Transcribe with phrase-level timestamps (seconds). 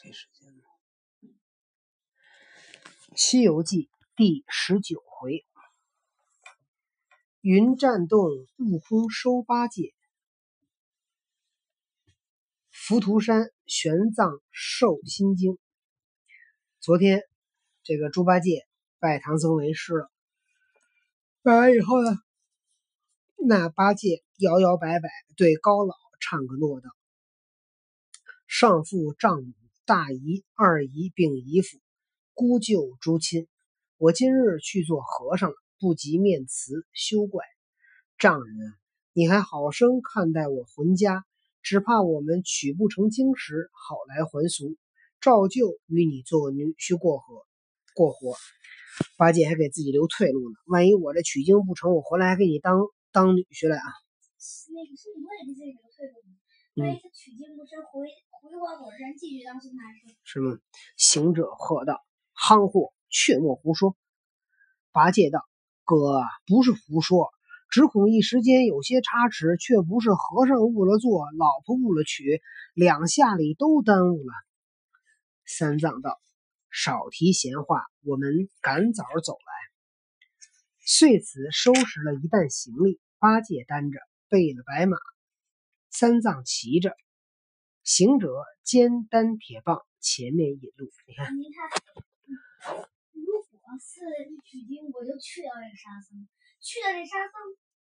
[0.00, 0.62] 这时间呢？
[3.16, 5.44] 《西游记》第十九回：
[7.40, 8.20] 云栈洞
[8.58, 9.92] 悟空收八戒，
[12.70, 15.58] 浮屠山玄奘受心经。
[16.78, 17.24] 昨天，
[17.82, 18.68] 这个猪八戒
[19.00, 20.08] 拜唐僧为师了。
[21.42, 22.16] 拜完以后呢，
[23.36, 26.88] 那八戒摇摇摆摆对高老唱个诺道
[28.46, 29.52] ：“上父丈母
[29.88, 31.78] 大姨二姨并姨父。”
[32.36, 33.48] 姑舅诸亲，
[33.96, 37.42] 我今日去做和尚了，不及面辞休怪。
[38.18, 38.74] 丈人，
[39.14, 41.24] 你还好生看待我浑家，
[41.62, 44.76] 只怕我们取不成经时，好来还俗，
[45.22, 47.46] 照旧与你做女婿过河
[47.94, 48.36] 过活。
[49.16, 52.78] 八戒还给自己留退路呢，万一我这取经不成，我回来还给你当
[53.10, 53.88] 当女婿来啊？
[54.68, 56.37] 那个是你也给自己留退路？
[56.78, 58.06] 万一他取经不是，回
[58.40, 60.14] 回花果山继续当孙大圣？
[60.24, 60.58] 是吗？
[60.96, 62.04] 行者喝道。
[62.32, 63.96] 憨货，却莫胡说。
[64.92, 65.40] 八戒道
[65.84, 67.30] ：“哥，不是胡说，
[67.68, 72.40] 只恐一时间有些差池，却不是和尚误了做，老婆误了娶，
[72.74, 74.32] 两下里都耽误了。”
[75.44, 76.20] 三藏道
[76.70, 79.52] ：“少提闲话，我们赶早走来。”
[80.86, 83.98] 遂此收拾了一担行李，八戒担着，
[84.28, 84.96] 备了白马，
[85.98, 86.94] 三藏骑着，
[87.82, 88.30] 行者
[88.62, 90.86] 肩担铁棒，前面引路。
[90.86, 91.26] 你看。
[93.10, 96.22] 如果四人取经，我就去掉这沙僧，
[96.62, 97.34] 去掉这沙僧，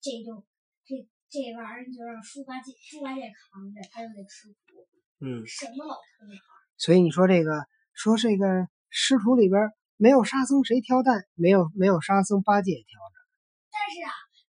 [0.01, 0.41] 这就
[0.81, 0.97] 这
[1.29, 4.89] 这玩意儿就让猪八戒猪八戒扛着，他就得吃苦。
[5.21, 6.33] 嗯，什么老头子
[6.81, 11.21] 所以你说这个说这个师徒里边没有沙僧谁挑担？
[11.35, 13.15] 没有没有沙僧，八戒挑着。
[13.69, 14.09] 但是啊，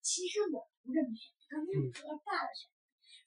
[0.00, 2.70] 其实我不这么想，刚才我说爸爸选，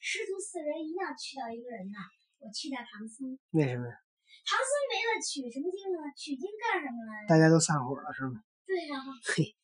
[0.08, 1.98] 师徒四人一定要去掉一个人呐，
[2.38, 3.40] 我去掉唐僧。
[3.50, 3.94] 为什么呀？
[4.46, 6.14] 唐僧没了，取什么经啊？
[6.16, 7.26] 取经干什么来？
[7.28, 8.40] 大家都散伙了，是吗？
[8.68, 9.02] 对呀。
[9.34, 9.56] 嘿，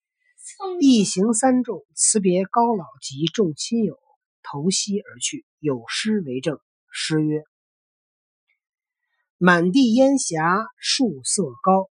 [0.80, 4.00] 一行三众辞别高老及众亲友，
[4.42, 5.44] 投西而去。
[5.58, 6.58] 有诗为证：
[6.90, 7.44] 诗曰
[9.36, 11.90] ：“满地烟霞树色高，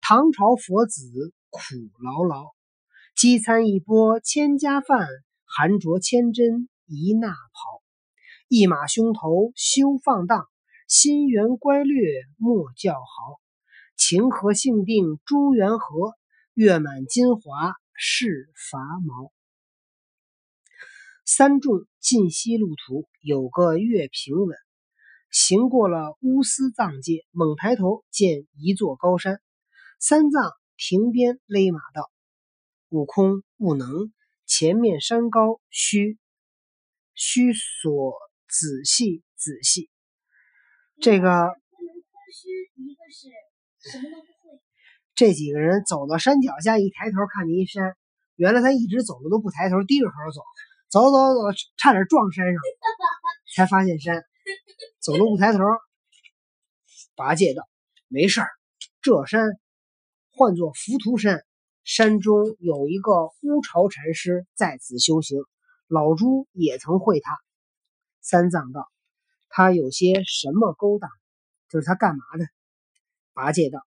[0.00, 1.60] 唐朝佛子苦
[2.02, 2.54] 牢牢。
[3.14, 5.06] 饥餐一钵千家饭，
[5.44, 7.82] 寒着千针一那袍。
[8.48, 10.48] 一马胸头休放荡。”
[10.88, 13.40] 心猿乖略莫叫豪，
[13.98, 16.14] 情和性定诸缘和，
[16.54, 19.30] 月满金华是伐毛。
[21.26, 24.56] 三众进西路途，有个月平稳，
[25.30, 29.42] 行过了乌斯藏界，猛抬头见一座高山，
[30.00, 32.10] 三藏停鞭勒马道
[32.88, 34.10] ：“悟空，悟能，
[34.46, 36.16] 前面山高，须
[37.18, 38.14] 须所
[38.48, 39.90] 仔细仔细。”
[41.02, 41.48] 这个，
[45.14, 47.96] 这几个人走到山脚下，一抬头看见一山，
[48.36, 50.40] 原来他一直走路都不抬头，低着头走，
[50.88, 51.40] 走走走，
[51.76, 52.54] 差点撞山上，
[53.54, 54.24] 才发现山，
[55.00, 55.58] 走路不抬头。
[57.14, 57.68] 八戒道
[58.06, 58.48] ：“没事儿，
[59.02, 59.50] 这山
[60.30, 61.44] 唤作浮屠山，
[61.82, 65.38] 山中有一个乌巢禅师在此修行，
[65.88, 67.36] 老朱也曾会他。”
[68.22, 68.88] 三藏道。
[69.48, 71.10] 他有些什么勾当？
[71.68, 72.44] 就是他干嘛的？
[73.32, 73.80] 八戒道：“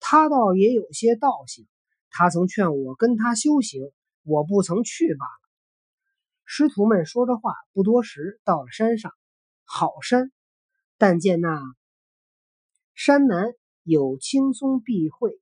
[0.00, 1.66] 他倒也有些道行。
[2.08, 3.82] 他曾劝我跟他修行，
[4.22, 5.40] 我不曾去罢了。”
[6.46, 9.12] 师徒们说着话，不多时到了山上，
[9.64, 10.32] 好山！
[10.96, 11.60] 但见那
[12.94, 15.38] 山南有青松碧桧，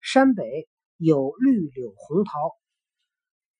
[0.00, 2.56] 山北有绿柳红桃，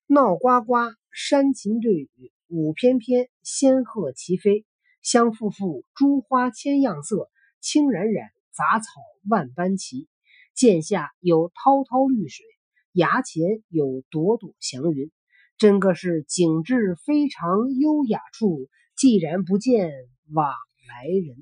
[0.06, 0.74] 闹呱呱，
[1.16, 4.66] 山禽对语，舞翩翩，仙鹤齐飞。
[5.00, 7.30] 香馥馥，珠花千样色；
[7.60, 8.90] 青冉冉，杂草
[9.28, 10.08] 万般齐。
[10.56, 12.44] 涧下有滔滔绿水，
[12.90, 15.12] 崖前有朵朵祥云。
[15.56, 19.92] 真个是景致非常优雅处，既然不见
[20.32, 20.52] 往
[20.88, 21.36] 来人。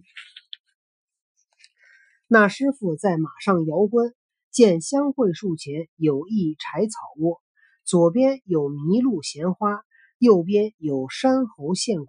[2.29, 4.13] 那师傅在马上摇冠，
[4.51, 7.42] 见香桧树前有一柴草窝，
[7.85, 9.83] 左边有麋鹿衔花，
[10.19, 12.09] 右边有山猴献果，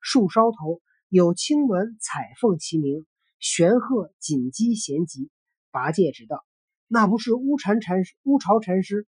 [0.00, 0.80] 树梢头。
[1.08, 3.06] 有青鸾彩凤齐鸣，
[3.38, 5.30] 玄鹤锦鸡衔集。
[5.70, 6.44] 八戒知道，
[6.88, 9.06] 那不是乌禅禅师、乌巢禅师。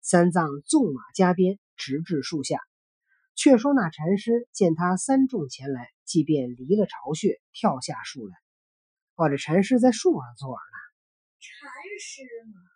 [0.00, 2.58] 三藏纵马加鞭，直至树下。
[3.34, 8.34] 却说那禅师见他三众前来，即便离了巢穴，跳下树来。
[9.16, 10.78] 哦，这禅师在树上坐着呢。
[11.38, 12.22] 禅师
[12.54, 12.69] 吗？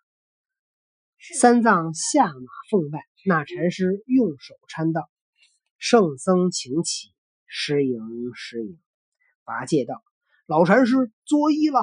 [1.33, 5.09] 三藏下马奉拜，那禅师用手搀道
[5.79, 7.13] ：“圣僧请起。”
[7.47, 7.99] 失迎
[8.35, 8.77] 失迎，
[9.43, 10.03] 八戒道
[10.45, 11.79] ：“老禅师作揖了。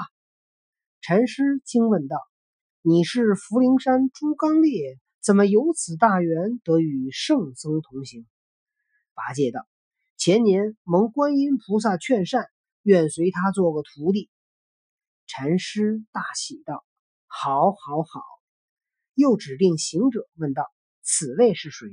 [1.01, 2.19] 禅师惊问道
[2.83, 8.27] ：“你是福陵山朱刚烈，怎么有此大缘，得与圣僧同行？”
[9.15, 9.67] 八戒道
[10.17, 12.47] ：“前年蒙观音菩萨劝善，
[12.83, 14.31] 愿随他做个徒弟。”
[15.27, 16.85] 禅师大喜道
[17.27, 18.23] ：“好，好，好！”
[19.15, 20.73] 又指定行者问道
[21.03, 21.89] ：“此位是谁？”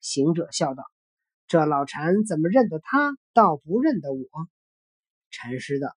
[0.00, 0.84] 行者笑道
[1.48, 4.28] ：“这老禅怎么认得他，倒不认得我？”
[5.30, 5.96] 禅师道：“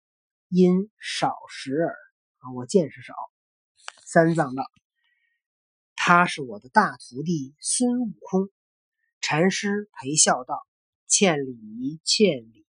[0.49, 1.95] 因少识耳。”
[2.39, 3.13] 啊，我见识少。
[4.05, 4.63] 三藏道
[5.95, 8.49] ：“他是我的大徒弟孙悟空。”
[9.19, 10.65] 禅师陪笑道
[11.07, 12.65] ：“欠礼，欠礼。”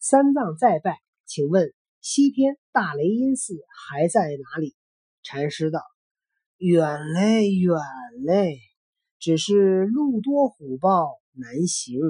[0.00, 3.54] 三藏再拜，请问西天大雷音寺
[3.90, 4.74] 还在哪里？
[5.24, 5.80] 禅师道
[6.58, 7.78] ：“远嘞，远
[8.24, 8.58] 嘞，
[9.20, 12.00] 只是路多虎豹，难行。”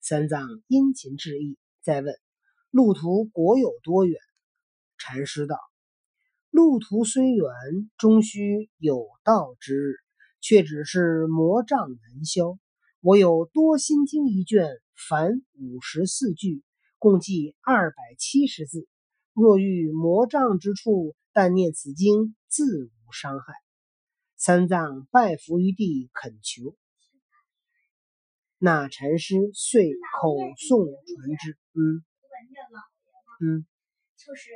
[0.00, 2.14] 三藏殷勤致意，再问
[2.72, 4.18] ：“路途果有多远？”
[4.96, 5.58] 禅师道
[6.50, 7.44] ：“路途虽远，
[7.98, 9.94] 终须有道之日，
[10.40, 12.58] 却只是魔障难消。
[13.00, 14.66] 我有多心经一卷，
[15.08, 16.62] 凡五十四句，
[16.98, 18.88] 共计二百七十字。
[19.40, 23.54] 若遇魔障之处，但念此经，自无伤害。”
[24.36, 26.76] 三藏拜伏于地，恳求。
[28.58, 31.56] 那禅师遂口诵传之。
[31.74, 32.02] 嗯
[33.40, 33.66] 嗯，
[34.16, 34.50] 就是。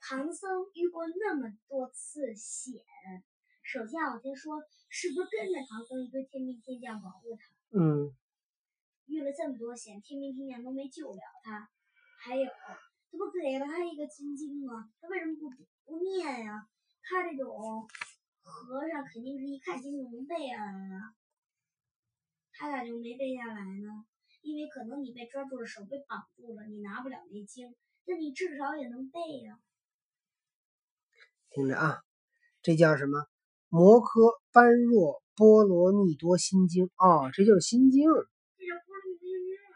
[0.00, 2.80] 唐僧遇过那么多次险，
[3.62, 4.56] 首先我先说，
[4.88, 7.78] 是不是跟着唐僧一个天兵天将保护他？
[7.78, 8.16] 嗯。
[9.04, 11.68] 遇了这么多险，天兵天将都没救了他。
[12.24, 12.44] 还有，
[13.10, 14.90] 这不给了他一个金经吗？
[15.00, 15.50] 他为什么不
[15.84, 16.68] 不念呀？
[17.02, 17.88] 他这种
[18.42, 21.14] 和尚肯定是一看经就能背下来啊。
[22.52, 24.04] 他咋就没背下来呢？
[24.42, 27.74] 因为可能你被抓住了手，被绑住了，你拿不了那经，
[28.04, 29.58] 那你至少也能背呀。
[31.50, 32.02] 听着啊，
[32.62, 33.26] 这叫什么？
[33.68, 38.08] 摩诃般若波罗蜜多心经哦，这就是心经。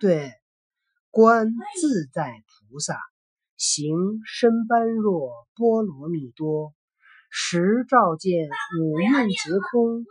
[0.00, 0.32] 对，
[1.10, 1.48] 观
[1.80, 2.98] 自在菩萨
[3.62, 3.94] 行
[4.26, 6.74] 深般若波罗蜜多，
[7.30, 8.50] 时照见
[8.80, 9.36] 五蕴皆
[9.70, 10.02] 空，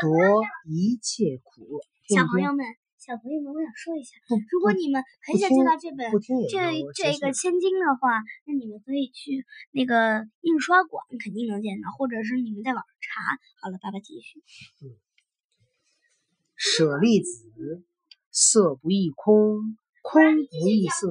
[0.00, 1.80] 夺一切苦厄。
[2.14, 2.64] 小朋友们。
[3.00, 4.14] 小朋友们，我想说一下，
[4.52, 13.38] 如果你们很想见到这本这这个千金的话，那你们可以去那个印刷馆，肯定能见到，或者是你们在网上查。
[13.60, 14.44] 好了，爸爸继续。
[16.54, 17.82] 舍利子，
[18.30, 21.08] 色不异空，空不异色，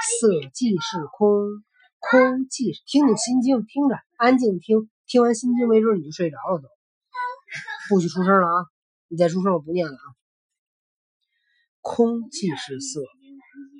[0.00, 1.62] 色即是空，
[1.98, 6.68] 空即是听听心经，听着，安静听，听完心经，没准你就睡着了都。
[7.88, 8.66] 不许出声了啊！
[9.08, 10.04] 你再出声，我不念了啊。
[11.80, 13.00] 空即是色，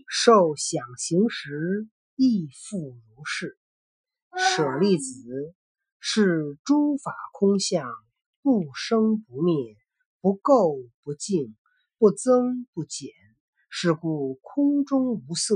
[0.08, 3.56] 受想行识亦复如是。
[4.36, 5.54] 舍利子，
[6.00, 7.90] 是诸法空相，
[8.42, 9.76] 不生不灭，
[10.20, 11.56] 不垢不净，
[11.98, 13.10] 不增不减。
[13.72, 15.54] 是故空中无色，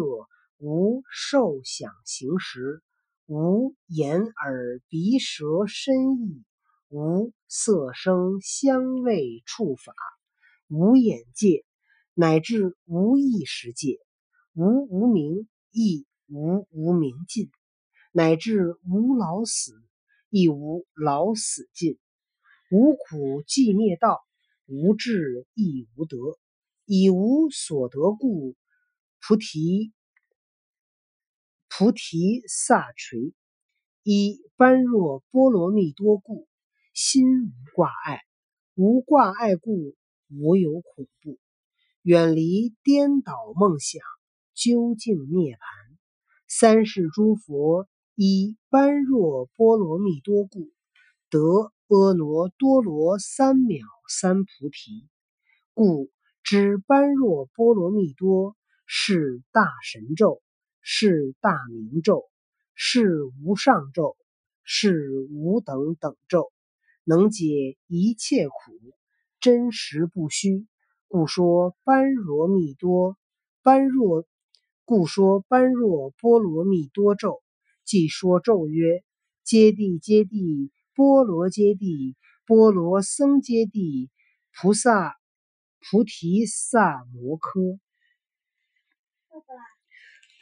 [0.59, 2.83] 无受想行识，
[3.27, 6.45] 无眼耳鼻舌身意，
[6.89, 9.95] 无色声香味触法，
[10.69, 11.65] 无眼界。
[12.17, 13.99] 乃至无意识界，
[14.53, 17.51] 无无明，亦无无明尽；
[18.13, 19.73] 乃至无老死，
[20.31, 21.99] 亦无老死尽；
[22.71, 24.21] 无苦寂灭道，
[24.67, 26.17] 无智亦无得。
[26.87, 28.55] 以无所得故，
[29.21, 29.93] 菩提
[31.77, 33.33] 菩提萨垂；
[34.05, 36.47] 一般若波罗蜜多故，
[36.93, 38.19] 心无挂碍；
[38.77, 39.97] 无挂碍故，
[40.31, 41.37] 无有恐怖。
[42.03, 44.01] 远离颠倒梦想，
[44.55, 45.59] 究竟涅槃。
[46.47, 50.71] 三世诸佛依般若波罗蜜多故，
[51.29, 51.41] 得
[51.89, 55.09] 阿耨多罗三藐三菩提。
[55.73, 56.09] 故
[56.45, 58.55] 知般若波罗蜜多
[58.87, 60.41] 是大神咒，
[60.87, 62.25] 是大明咒，
[62.75, 64.19] 是无上咒，
[64.65, 66.53] 是无等等咒，
[67.05, 68.53] 能解一切苦，
[69.41, 70.67] 真实不虚。
[71.09, 73.17] 故说般若蜜多，
[73.63, 74.27] 般若
[74.85, 77.43] 故说般若波罗蜜多咒。
[77.87, 79.03] 即说咒曰：
[79.43, 82.15] 揭谛揭谛，波罗揭谛，
[82.45, 84.11] 波罗僧揭谛，
[84.53, 85.17] 菩萨
[85.81, 87.79] 菩提萨摩诃。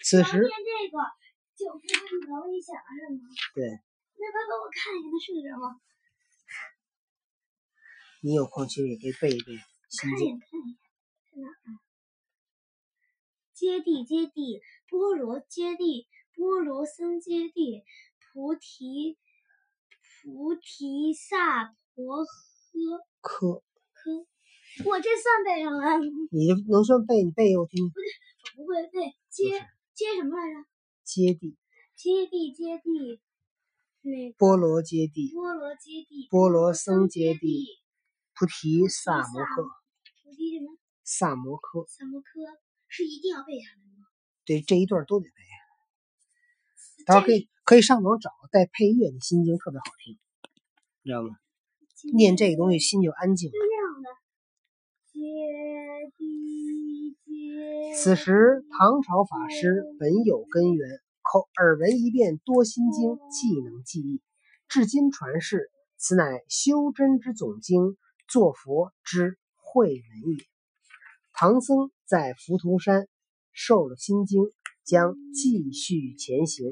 [0.04, 0.98] 此时，这个
[1.56, 1.88] 就不跟
[2.20, 3.20] 着一下是吗？
[3.54, 3.64] 对。
[4.18, 5.80] 那他给，我看一下它是什么？
[8.22, 9.56] 你有空其实也可以背一背。
[9.98, 10.78] 看一眼，看一眼，
[11.30, 11.78] 在哪儿？
[13.52, 17.84] 揭谛揭谛，波罗揭谛，波罗僧揭谛，
[18.32, 19.18] 菩提
[20.22, 22.28] 菩提萨婆诃。
[23.20, 24.26] 科，科，
[24.84, 25.98] 我这算背上了。
[26.30, 28.02] 你就能算背，你背给我听不对。
[28.56, 29.60] 我不会背，接
[29.94, 30.68] 接什么来着？
[31.04, 31.56] 接地。
[31.94, 33.20] 接地接地，
[34.00, 37.66] 那个波罗揭谛，波罗揭谛，波罗僧揭揭谛，
[38.34, 39.62] 菩提萨摩诃，
[40.24, 40.78] 菩提什么？
[41.04, 41.86] 萨摩诃。
[41.86, 42.24] 萨摩诃
[42.88, 44.06] 是一定要背下来的吗？
[44.44, 45.32] 对，这一段都得背。
[47.06, 50.18] 到时候可以可以上网找带配乐的心经，特别好听，
[51.02, 51.36] 你知道吗？
[52.14, 53.54] 念这个东西心就安静了。
[57.94, 60.88] 此时唐朝法师本有根源，
[61.22, 64.20] 口耳闻一遍多心经，既能记忆，
[64.68, 65.70] 至今传世。
[65.98, 70.44] 此乃修真之总经，作佛之慧门也。
[71.32, 73.06] 唐僧在浮屠山
[73.52, 74.42] 受了心经，
[74.84, 76.66] 将继续前行。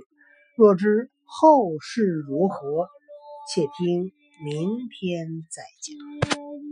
[0.57, 2.89] 若知后事如何，
[3.55, 4.11] 且听
[4.45, 6.70] 明天再讲。